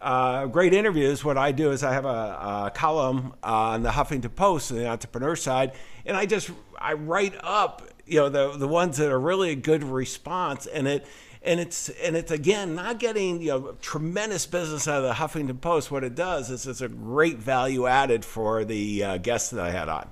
[0.00, 4.34] uh, great interviews, what I do is I have a, a column on the Huffington
[4.34, 5.72] Post, on the entrepreneur side,
[6.06, 9.56] and I just I write up you know the the ones that are really a
[9.56, 11.06] good response, and it
[11.42, 15.60] and it's and it's again not getting you know tremendous business out of the Huffington
[15.60, 15.90] Post.
[15.90, 19.70] What it does is it's a great value added for the uh, guests that I
[19.70, 20.08] had on.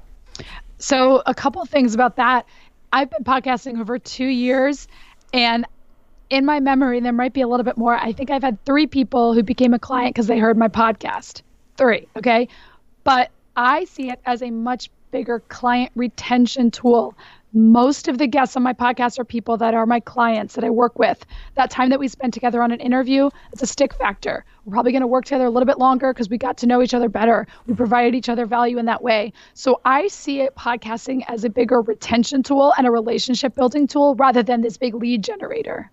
[0.79, 2.47] So a couple things about that.
[2.93, 4.89] I've been podcasting over two years,
[5.33, 5.67] and
[6.31, 7.95] in my memory, there might be a little bit more.
[7.95, 11.43] I think I've had three people who became a client because they heard my podcast.
[11.77, 12.49] Three, okay?
[13.05, 17.15] But I see it as a much bigger client retention tool.
[17.53, 20.71] Most of the guests on my podcast are people that are my clients that I
[20.71, 21.25] work with.
[21.55, 24.45] That time that we spent together on an interview, it's a stick factor.
[24.65, 26.83] We're probably going to work together a little bit longer because we got to know
[26.83, 27.47] each other better.
[27.67, 29.33] We provided each other value in that way.
[29.55, 34.17] So I see it podcasting as a bigger retention tool and a relationship building tool
[34.17, 35.91] rather than this big lead generator.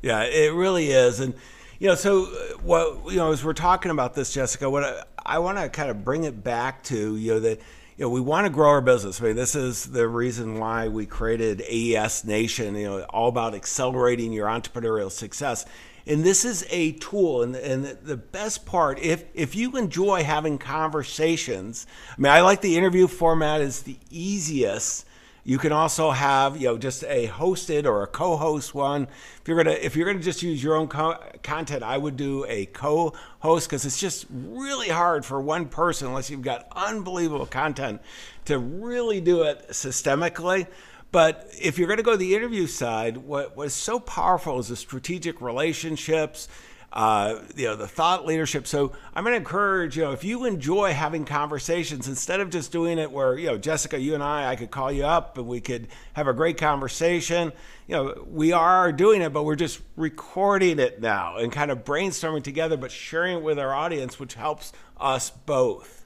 [0.00, 1.20] Yeah, it really is.
[1.20, 1.34] And,
[1.80, 5.02] you know, so uh, what, you know, as we're talking about this, Jessica, what I,
[5.26, 7.60] I want to kind of bring it back to, you know, that,
[7.96, 9.20] you know, we want to grow our business.
[9.20, 13.54] I mean, this is the reason why we created AES Nation, you know, all about
[13.54, 15.64] accelerating your entrepreneurial success.
[16.06, 17.42] And this is a tool.
[17.42, 22.62] And, and the best part, if, if you enjoy having conversations, I mean, I like
[22.62, 25.06] the interview format is the easiest
[25.44, 29.08] you can also have, you know, just a hosted or a co-host one.
[29.42, 32.46] If you're gonna if you're gonna just use your own co- content, I would do
[32.48, 38.00] a co-host because it's just really hard for one person unless you've got unbelievable content
[38.46, 40.66] to really do it systemically.
[41.12, 44.76] But if you're going to go the interview side, what was so powerful is the
[44.76, 46.48] strategic relationships
[46.94, 48.68] uh, you know, the thought leadership.
[48.68, 52.70] So I'm going to encourage, you know, if you enjoy having conversations, instead of just
[52.70, 55.48] doing it where, you know, Jessica, you and I, I could call you up and
[55.48, 57.52] we could have a great conversation.
[57.88, 61.84] You know, we are doing it, but we're just recording it now and kind of
[61.84, 66.04] brainstorming together, but sharing it with our audience, which helps us both.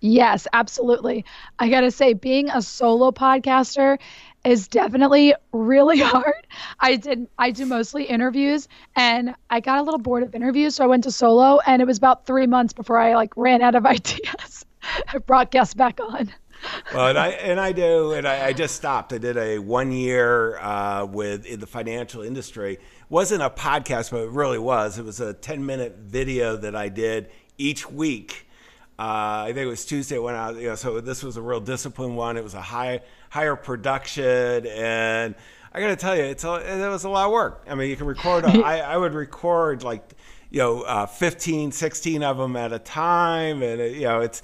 [0.00, 1.26] Yes, absolutely.
[1.58, 3.98] I got to say, being a solo podcaster
[4.44, 6.46] is definitely really hard.
[6.80, 10.84] I did I do mostly interviews and I got a little bored of interviews, so
[10.84, 13.74] I went to solo and it was about 3 months before I like ran out
[13.74, 14.64] of ideas.
[15.12, 16.32] I brought guests back on.
[16.92, 19.12] well, and I and I do, and I, I just stopped.
[19.12, 22.74] I did a one year uh, with in the financial industry.
[22.74, 24.98] It wasn't a podcast, but it really was.
[24.98, 28.48] It was a ten minute video that I did each week.
[28.98, 31.60] Uh, I think it was Tuesday when I, you know, so this was a real
[31.60, 32.36] disciplined one.
[32.36, 33.00] It was a high
[33.32, 35.34] higher production and
[35.72, 37.64] I got to tell you, it's a, it was a lot of work.
[37.66, 38.44] I mean, you can record.
[38.44, 40.06] I, I would record like,
[40.50, 44.42] you know, uh, 15, 16 of them at a time, and it, you know, it's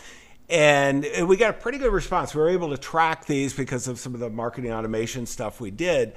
[0.49, 2.35] and we got a pretty good response.
[2.35, 5.71] We were able to track these because of some of the marketing automation stuff we
[5.71, 6.15] did,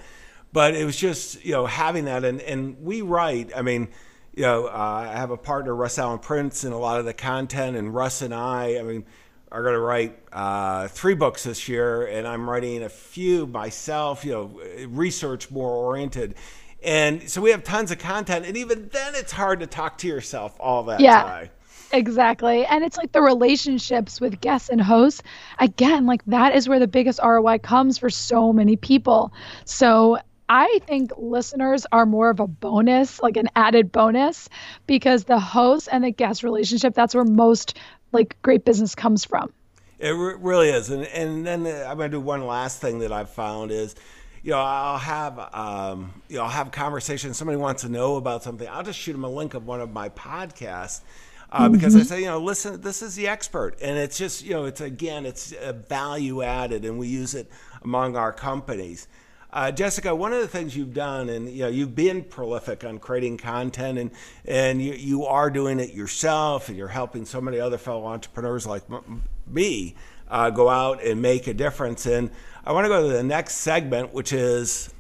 [0.54, 3.52] but it was just you know having that and and we write.
[3.54, 3.90] I mean,
[4.34, 7.14] you know, uh, I have a partner, Russ Alan Prince, in a lot of the
[7.14, 8.78] content, and Russ and I.
[8.80, 9.04] I mean
[9.52, 14.24] are going to write uh, three books this year, and I'm writing a few myself.
[14.26, 16.36] You know, research more oriented,
[16.84, 20.08] And so we have tons of content, and even then, it's hard to talk to
[20.08, 21.22] yourself all that Yeah.
[21.22, 21.50] time.
[21.94, 22.66] Exactly.
[22.66, 25.22] And it's like the relationships with guests and hosts.
[25.60, 29.34] Again, like that is where the biggest ROI comes for so many people.
[29.66, 34.50] So I think listeners are more of a bonus, like an added bonus,
[34.88, 37.78] because the host and the guest relationship, that's where most
[38.12, 39.52] like great business comes from.
[40.00, 43.00] It re- really is, and and then uh, I'm going to do one last thing
[43.00, 43.96] that I've found is,
[44.42, 47.38] you know, I'll have um, you know I'll have conversations.
[47.38, 48.68] Somebody wants to know about something.
[48.68, 51.02] I'll just shoot them a link of one of my podcasts.
[51.54, 54.52] Uh, because I say, you know, listen, this is the expert, and it's just, you
[54.52, 57.52] know, it's again, it's a value added, and we use it
[57.84, 59.10] among our companies.
[59.54, 63.00] Uh, Jessica, one of the things you've done, and you know, you've been prolific on
[63.00, 64.12] creating content, and
[64.46, 68.66] and you, you are doing it yourself, and you're helping so many other fellow entrepreneurs
[68.66, 69.96] like m- me
[70.30, 72.06] uh, go out and make a difference.
[72.06, 72.32] And
[72.66, 74.94] I want to go to the next segment, which is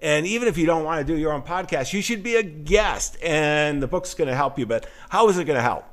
[0.00, 2.42] And even if you don't want to do your own podcast, you should be a
[2.42, 4.66] guest, and the book's going to help you.
[4.66, 5.84] But how is it going to help?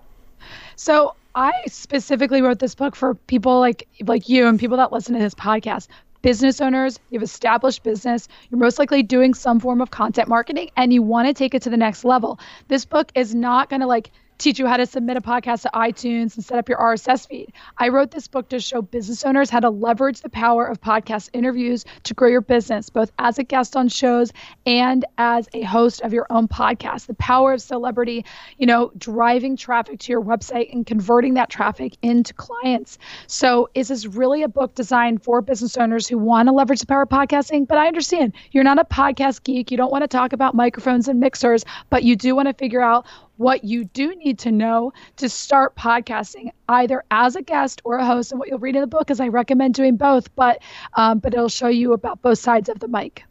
[0.75, 5.13] So I specifically wrote this book for people like like you and people that listen
[5.13, 5.87] to this podcast.
[6.21, 10.93] Business owners, you've established business, you're most likely doing some form of content marketing and
[10.93, 12.39] you want to take it to the next level.
[12.67, 15.69] This book is not going to like teach you how to submit a podcast to
[15.73, 17.53] iTunes and set up your RSS feed.
[17.77, 21.29] I wrote this book to show business owners how to leverage the power of podcast
[21.33, 24.31] interviews to grow your business, both as a guest on shows
[24.65, 27.05] and as a host of your own podcast.
[27.05, 28.25] The power of celebrity,
[28.57, 32.97] you know, driving traffic to your website and converting that traffic into clients.
[33.27, 36.87] So, is this really a book designed for business owners who want to leverage the
[36.87, 37.67] power of podcasting?
[37.67, 39.71] But I understand you're not a podcast geek.
[39.71, 42.81] You don't want to talk about microphones and mixers, but you do want to figure
[42.81, 43.05] out
[43.41, 48.05] what you do need to know to start podcasting either as a guest or a
[48.05, 50.59] host and what you'll read in the book is i recommend doing both but
[50.95, 53.23] um, but it'll show you about both sides of the mic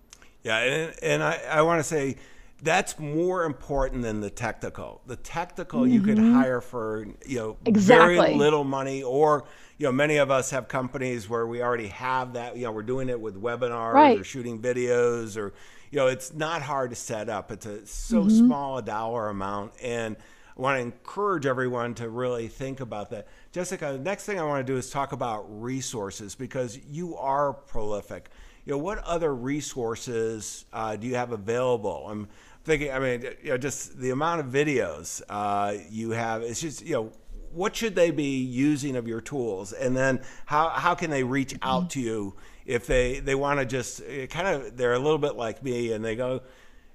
[0.43, 2.17] Yeah, and, and I, I want to say
[2.63, 5.01] that's more important than the technical.
[5.07, 7.69] The technical you could hire for you know Mm-hmm.
[7.69, 8.17] Exactly.
[8.19, 9.45] very little money, or
[9.79, 12.57] you know many of us have companies where we already have that.
[12.57, 14.21] You know, we're doing it with webinars Right.
[14.21, 15.53] or shooting videos, or
[15.91, 17.51] you know, it's not hard to set up.
[17.51, 18.47] It's a so Mm-hmm.
[18.47, 20.17] small a dollar amount, and
[20.57, 23.27] I want to encourage everyone to really think about that.
[23.53, 27.53] Jessica, the next thing I want to do is talk about resources because you are
[27.53, 28.31] prolific.
[28.67, 32.07] You know, what other resources uh, do you have available?
[32.09, 32.29] I'm
[32.65, 36.43] thinking, I mean, you know, just the amount of videos uh, you have.
[36.43, 37.13] It's just, you know,
[37.53, 41.55] what should they be using of your tools, and then how how can they reach
[41.63, 45.37] out to you if they they want to just kind of they're a little bit
[45.37, 46.43] like me and they go,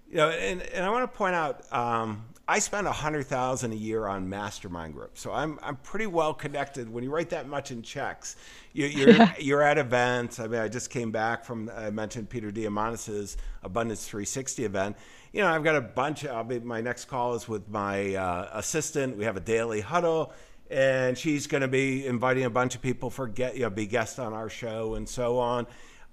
[0.10, 3.74] you know, and, and I want to point out, um, I spend a hundred thousand
[3.74, 6.88] a year on mastermind groups, so I'm I'm pretty well connected.
[6.88, 8.36] When you write that much in checks,
[8.72, 10.40] you, you're you're at events.
[10.40, 14.98] I mean, I just came back from I mentioned Peter Diamandis's Abundance 360 event.
[15.34, 16.24] You know, I've got a bunch.
[16.24, 19.18] I'll be my next call is with my uh, assistant.
[19.18, 20.32] We have a daily huddle,
[20.70, 23.86] and she's going to be inviting a bunch of people for get you know be
[23.86, 25.68] guests on our show and so on.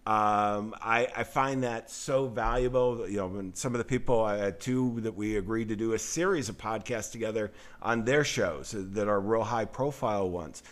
[0.05, 3.09] Um, I, I find that so valuable.
[3.09, 5.93] You know, when some of the people I had two that we agreed to do
[5.93, 10.63] a series of podcasts together on their shows that are real high profile ones.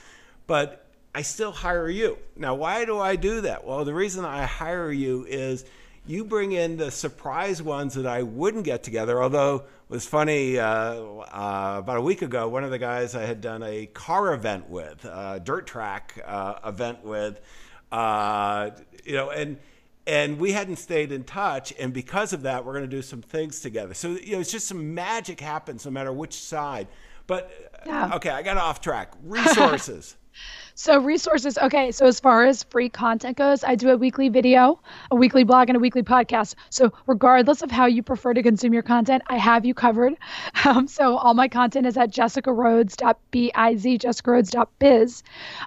[0.49, 2.19] But I still hire you.
[2.37, 3.65] Now, why do I do that?
[3.65, 5.65] Well, the reason I hire you is
[6.07, 9.23] you bring in the surprise ones that I wouldn't get together.
[9.23, 13.23] Although it was funny, uh, uh, about a week ago, one of the guys I
[13.27, 17.41] had done a car event with, a dirt track uh, event with,
[17.93, 18.71] uh,
[19.05, 19.59] you know, and
[20.07, 23.21] and we hadn't stayed in touch, and because of that, we're going to do some
[23.23, 23.95] things together.
[23.95, 26.89] So you know, it's just some magic happens no matter which side.
[27.27, 27.53] But
[27.87, 28.15] Yeah.
[28.17, 29.13] okay, I got off track.
[29.23, 30.17] Resources.
[30.81, 31.59] So resources.
[31.59, 34.81] Okay, so as far as free content goes, I do a weekly video,
[35.11, 36.55] a weekly blog, and a weekly podcast.
[36.71, 40.15] So regardless of how you prefer to consume your content, I have you covered.
[40.65, 45.23] Um, so all my content is at jessicarhodes.biz, jessicarhodes.biz.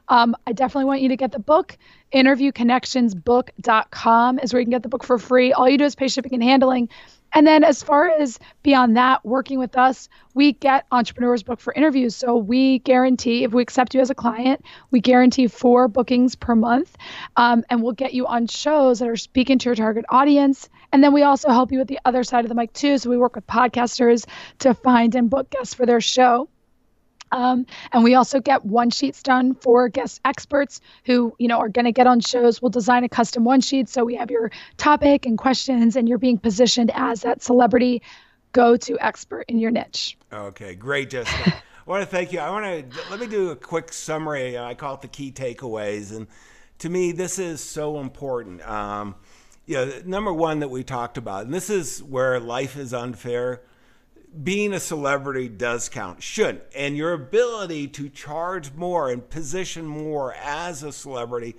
[0.08, 1.78] Um, I definitely want you to get the book.
[2.14, 5.52] Interviewconnectionsbook.com is where you can get the book for free.
[5.52, 6.90] All you do is pay shipping and handling.
[7.34, 11.74] And then as far as beyond that, working with us, we get entrepreneurs booked for
[11.74, 12.16] interviews.
[12.16, 16.56] So we guarantee, if we accept you as a client, we guarantee four bookings per
[16.56, 16.96] month.
[17.36, 20.70] Um, and we'll get you on shows that are speaking to your target audience.
[20.92, 22.98] And then we also help you with the other side of the mic too.
[22.98, 24.28] So we work with podcasters
[24.60, 26.50] to find and book guests for their show.
[27.34, 31.68] Um, and we also get one sheets done for guest experts who, you know, are
[31.68, 32.62] going to get on shows.
[32.62, 36.20] We'll design a custom one sheet so we have your topic and questions, and you're
[36.20, 38.04] being positioned as that celebrity
[38.52, 40.16] go-to expert in your niche.
[40.32, 41.56] Okay, great, Jessica.
[41.56, 42.40] I want to thank you.
[42.40, 44.58] I want to let me do a quick summary.
[44.58, 46.28] I call it the key takeaways, and
[46.80, 48.62] to me, this is so important.
[48.70, 49.16] Um,
[49.66, 53.64] you know, number one that we talked about, and this is where life is unfair
[54.42, 56.62] being a celebrity does count, should.
[56.76, 61.56] And your ability to charge more and position more as a celebrity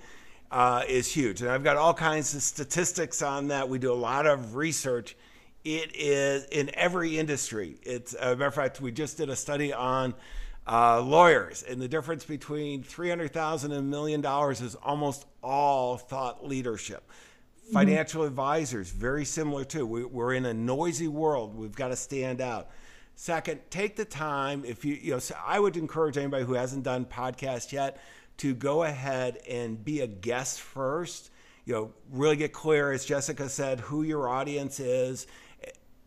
[0.51, 1.41] uh, is huge.
[1.41, 3.69] And I've got all kinds of statistics on that.
[3.69, 5.15] We do a lot of research.
[5.63, 7.77] It is in every industry.
[7.83, 10.13] It's a matter of fact, we just did a study on
[10.67, 15.25] uh, lawyers, and the difference between three hundred thousand and a million dollars is almost
[15.43, 17.03] all thought leadership.
[17.65, 17.73] Mm-hmm.
[17.73, 18.29] Financial mm-hmm.
[18.29, 19.87] advisors, very similar too.
[19.87, 21.55] We, we're in a noisy world.
[21.55, 22.69] We've got to stand out.
[23.15, 24.63] Second, take the time.
[24.65, 27.99] If you, you know, so I would encourage anybody who hasn't done podcast yet
[28.37, 31.31] to go ahead and be a guest first.
[31.65, 35.25] You know, really get clear, as Jessica said, who your audience is.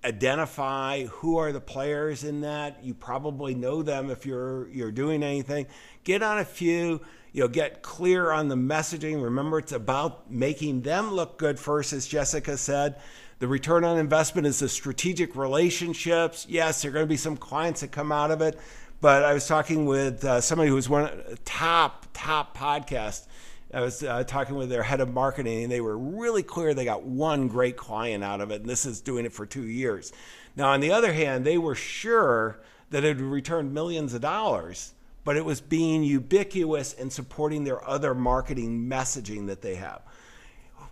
[0.04, 2.84] Identify who are the players in that.
[2.84, 5.66] You probably know them if you're you're doing anything.
[6.04, 7.00] Get on a few
[7.32, 9.22] you know, get clear on the messaging.
[9.22, 13.00] Remember, it's about making them look good first, as Jessica said.
[13.38, 16.46] The return on investment is the strategic relationships.
[16.48, 18.58] Yes, there are going to be some clients that come out of it,
[19.00, 21.10] but I was talking with uh, somebody who was one
[21.44, 23.26] top top podcast.
[23.72, 26.84] I was uh, talking with their head of marketing, and they were really clear they
[26.84, 30.12] got one great client out of it, and this is doing it for two years.
[30.56, 32.60] Now, on the other hand, they were sure
[32.90, 34.94] that it would return millions of dollars
[35.28, 40.00] but it was being ubiquitous and supporting their other marketing messaging that they have.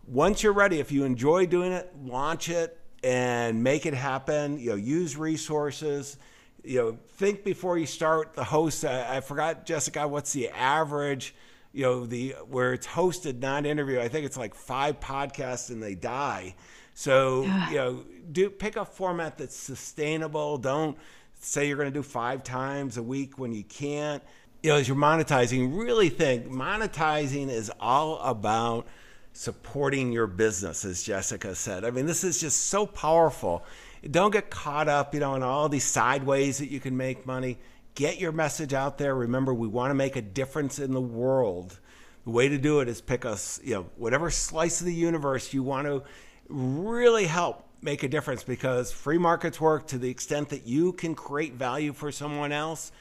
[0.07, 4.59] Once you're ready, if you enjoy doing it, launch it and make it happen.
[4.59, 6.19] You know, use resources.
[6.63, 8.85] You know, think before you start the host.
[8.85, 11.35] I, I forgot, Jessica, what's the average?
[11.77, 14.01] You know, the where it's hosted, not interview.
[14.01, 16.55] I think it's like five podcasts and they die.
[16.95, 20.57] So you know, do pick a format that's sustainable.
[20.57, 20.97] Don't
[21.39, 24.23] say you're going to do five times a week when you can't.
[24.63, 28.87] You know, as you're monetizing, really think monetizing is all about
[29.35, 31.85] supporting your business, as Jessica said.
[31.85, 33.67] I mean, this is just so powerful.
[34.11, 37.27] Don't get caught up, you know, in all these side ways that you can make
[37.27, 37.59] money.
[37.97, 39.15] Get your message out there.
[39.15, 41.81] Remember, we want to make a difference in the world.
[42.25, 45.55] The way to do it is pick us, you know, whatever slice of the universe
[45.55, 46.03] you want to
[46.51, 51.15] really help make a difference because free markets work to the extent that you can
[51.15, 52.93] create value for someone else,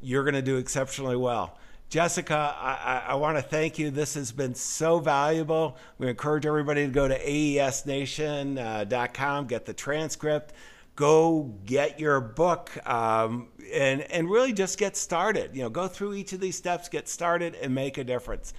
[0.00, 1.58] you're going to do exceptionally well.
[1.90, 3.90] Jessica, I, I, want to thank you.
[3.90, 5.76] This has been so valuable.
[5.98, 10.54] We encourage everybody to go to aesnation.com, uh, get the transcript,
[10.98, 15.54] go get your book, um, and, and really just get started.
[15.54, 18.52] You know, go through each of these steps, get started, and make a difference.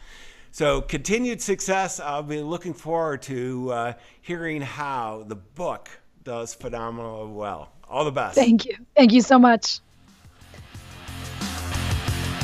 [0.51, 1.99] So, continued success.
[1.99, 5.89] I'll be looking forward to uh, hearing how the book
[6.23, 7.73] does phenomenally well.
[7.89, 8.35] All the best.
[8.35, 8.77] Thank you.
[8.95, 9.81] Thank you so much.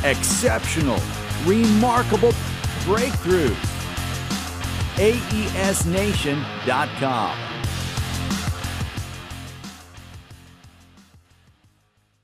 [0.03, 0.99] Exceptional,
[1.45, 2.33] remarkable
[2.83, 3.55] breakthroughs.
[4.97, 7.54] AESNation.com.